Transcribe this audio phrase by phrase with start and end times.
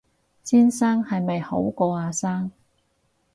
[0.41, 2.49] 先生係咪好過阿生